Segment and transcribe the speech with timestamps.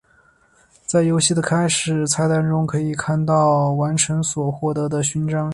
[0.87, 5.47] 在游戏的开始菜单中可以看到完成所获得的勋章。